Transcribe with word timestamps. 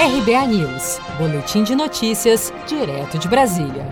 RBA 0.00 0.46
News, 0.46 1.00
Boletim 1.18 1.64
de 1.64 1.74
Notícias, 1.74 2.52
direto 2.68 3.18
de 3.18 3.26
Brasília. 3.26 3.84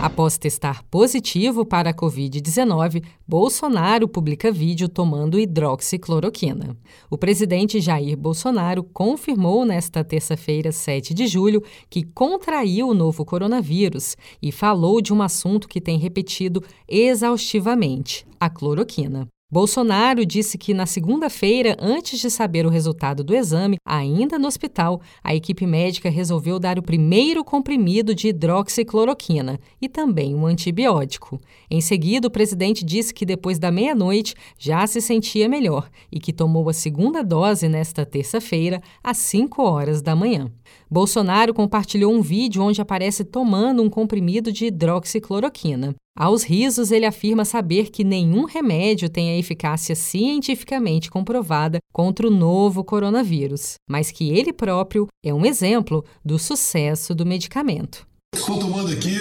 Após 0.00 0.38
testar 0.38 0.84
positivo 0.84 1.66
para 1.66 1.90
a 1.90 1.92
Covid-19, 1.92 3.04
Bolsonaro 3.26 4.06
publica 4.06 4.52
vídeo 4.52 4.88
tomando 4.88 5.36
hidroxicloroquina. 5.36 6.76
O 7.10 7.18
presidente 7.18 7.80
Jair 7.80 8.16
Bolsonaro 8.16 8.84
confirmou 8.84 9.64
nesta 9.64 10.04
terça-feira, 10.04 10.70
7 10.70 11.12
de 11.12 11.26
julho, 11.26 11.64
que 11.90 12.04
contraiu 12.04 12.90
o 12.90 12.94
novo 12.94 13.24
coronavírus 13.24 14.16
e 14.40 14.52
falou 14.52 15.00
de 15.00 15.12
um 15.12 15.20
assunto 15.20 15.66
que 15.66 15.80
tem 15.80 15.98
repetido 15.98 16.62
exaustivamente: 16.86 18.24
a 18.38 18.48
cloroquina. 18.48 19.26
Bolsonaro 19.54 20.26
disse 20.26 20.58
que 20.58 20.74
na 20.74 20.84
segunda-feira, 20.84 21.76
antes 21.78 22.18
de 22.18 22.28
saber 22.28 22.66
o 22.66 22.70
resultado 22.70 23.22
do 23.22 23.36
exame, 23.36 23.76
ainda 23.86 24.38
no 24.38 24.48
hospital, 24.48 25.00
a 25.22 25.34
equipe 25.34 25.66
médica 25.66 26.10
resolveu 26.10 26.58
dar 26.58 26.78
o 26.78 26.82
primeiro 26.82 27.44
comprimido 27.44 28.14
de 28.14 28.28
hidroxicloroquina 28.28 29.60
e 29.80 29.88
também 29.88 30.34
um 30.34 30.44
antibiótico. 30.44 31.40
Em 31.70 31.80
seguida, 31.80 32.26
o 32.26 32.30
presidente 32.30 32.84
disse 32.84 33.14
que 33.14 33.24
depois 33.24 33.58
da 33.58 33.70
meia-noite 33.70 34.34
já 34.58 34.84
se 34.86 35.00
sentia 35.00 35.48
melhor 35.48 35.88
e 36.10 36.18
que 36.18 36.32
tomou 36.32 36.68
a 36.68 36.72
segunda 36.72 37.22
dose 37.22 37.68
nesta 37.68 38.04
terça-feira, 38.04 38.82
às 39.04 39.18
5 39.18 39.62
horas 39.62 40.02
da 40.02 40.16
manhã. 40.16 40.50
Bolsonaro 40.90 41.54
compartilhou 41.54 42.12
um 42.12 42.22
vídeo 42.22 42.62
onde 42.62 42.80
aparece 42.80 43.24
tomando 43.24 43.82
um 43.82 43.90
comprimido 43.90 44.50
de 44.50 44.66
hidroxicloroquina. 44.66 45.94
Aos 46.16 46.44
risos, 46.44 46.92
ele 46.92 47.06
afirma 47.06 47.44
saber 47.44 47.90
que 47.90 48.04
nenhum 48.04 48.44
remédio 48.44 49.08
tem 49.08 49.30
a 49.30 49.36
eficácia 49.36 49.96
cientificamente 49.96 51.10
comprovada 51.10 51.78
contra 51.92 52.28
o 52.28 52.30
novo 52.30 52.84
coronavírus, 52.84 53.74
mas 53.90 54.12
que 54.12 54.30
ele 54.30 54.52
próprio 54.52 55.08
é 55.24 55.34
um 55.34 55.44
exemplo 55.44 56.04
do 56.24 56.38
sucesso 56.38 57.16
do 57.16 57.26
medicamento. 57.26 58.06
Estou 58.32 58.60
tomando 58.60 58.92
aqui 58.92 59.16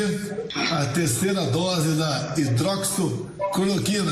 a 0.55 0.85
terceira 0.87 1.47
dose 1.47 1.97
da 1.97 2.35
hidroxicloroquina. 2.37 4.11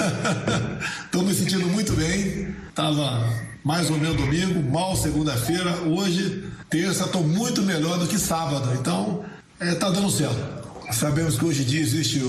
Estou 1.04 1.22
me 1.22 1.32
sentindo 1.32 1.68
muito 1.68 1.92
bem. 1.92 2.52
Estava 2.68 3.32
mais 3.64 3.88
ou 3.90 3.98
menos 3.98 4.16
domingo, 4.16 4.60
mal 4.72 4.96
segunda-feira. 4.96 5.82
Hoje, 5.82 6.48
terça, 6.68 7.04
estou 7.04 7.22
muito 7.22 7.62
melhor 7.62 7.96
do 7.98 8.08
que 8.08 8.18
sábado. 8.18 8.72
Então, 8.74 9.24
está 9.60 9.66
é, 9.66 9.74
tá 9.76 9.90
dando 9.90 10.10
certo. 10.10 10.71
Sabemos 10.92 11.38
que 11.38 11.44
hoje 11.44 11.62
em 11.62 11.66
dia 11.66 11.80
existem 11.80 12.22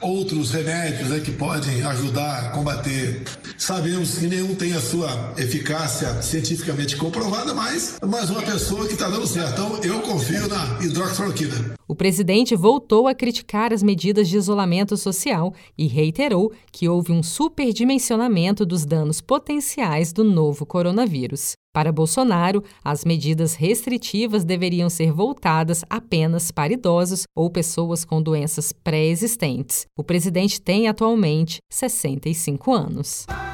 outros 0.00 0.50
remédios 0.50 1.08
né, 1.08 1.20
que 1.20 1.30
podem 1.30 1.82
ajudar 1.84 2.46
a 2.46 2.48
combater. 2.50 3.22
Sabemos 3.56 4.18
que 4.18 4.26
nenhum 4.26 4.54
tem 4.54 4.74
a 4.74 4.80
sua 4.80 5.32
eficácia 5.38 6.20
cientificamente 6.20 6.96
comprovada, 6.96 7.54
mas 7.54 7.98
mais 8.06 8.28
uma 8.28 8.42
pessoa 8.42 8.86
que 8.86 8.94
está 8.94 9.08
dando 9.08 9.26
certo. 9.26 9.52
Então, 9.52 9.80
eu 9.82 10.00
confio 10.00 10.48
na 10.48 10.78
hidroxicloroquina. 10.82 11.74
O 11.92 11.94
presidente 11.94 12.56
voltou 12.56 13.06
a 13.06 13.14
criticar 13.14 13.70
as 13.70 13.82
medidas 13.82 14.26
de 14.26 14.38
isolamento 14.38 14.96
social 14.96 15.52
e 15.76 15.86
reiterou 15.86 16.50
que 16.72 16.88
houve 16.88 17.12
um 17.12 17.22
superdimensionamento 17.22 18.64
dos 18.64 18.86
danos 18.86 19.20
potenciais 19.20 20.10
do 20.10 20.24
novo 20.24 20.64
coronavírus. 20.64 21.52
Para 21.70 21.92
Bolsonaro, 21.92 22.64
as 22.82 23.04
medidas 23.04 23.52
restritivas 23.52 24.42
deveriam 24.42 24.88
ser 24.88 25.12
voltadas 25.12 25.84
apenas 25.90 26.50
para 26.50 26.72
idosos 26.72 27.24
ou 27.36 27.50
pessoas 27.50 28.06
com 28.06 28.22
doenças 28.22 28.72
pré-existentes. 28.72 29.84
O 29.94 30.02
presidente 30.02 30.62
tem 30.62 30.88
atualmente 30.88 31.58
65 31.70 32.72
anos. 32.72 33.26